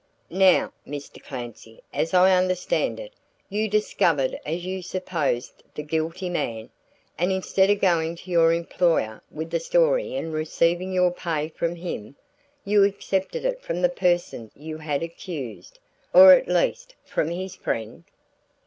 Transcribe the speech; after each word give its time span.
"Now, 0.31 0.73
Mr. 0.87 1.21
Clancy, 1.23 1.83
as 1.93 2.11
I 2.11 2.35
understand 2.35 2.99
it, 2.99 3.13
you 3.49 3.69
discovered 3.69 4.35
as 4.47 4.65
you 4.65 4.81
supposed 4.81 5.61
the 5.75 5.83
guilty 5.83 6.27
man, 6.27 6.71
and 7.19 7.31
instead 7.31 7.69
of 7.69 7.81
going 7.81 8.15
to 8.15 8.31
your 8.31 8.51
employer 8.51 9.21
with 9.29 9.51
the 9.51 9.59
story 9.59 10.15
and 10.15 10.33
receiving 10.33 10.91
your 10.91 11.11
pay 11.11 11.49
from 11.49 11.75
him, 11.75 12.15
you 12.65 12.83
accepted 12.83 13.45
it 13.45 13.61
from 13.61 13.83
the 13.83 13.89
person 13.89 14.49
you 14.55 14.79
had 14.79 15.03
accused 15.03 15.77
or 16.15 16.33
at 16.33 16.47
least 16.47 16.95
from 17.05 17.29
his 17.29 17.55
friend?" 17.55 18.03